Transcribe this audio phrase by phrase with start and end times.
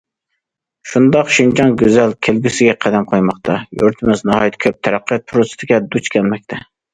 [0.93, 6.61] شۇنداق، شىنجاڭ گۈزەل كەلگۈسىگە قەدەم قويماقتا، يۇرتىمىز ناھايىتى كۆپ تەرەققىيات پۇرسىتىگە دۇچ كەلمەكتە.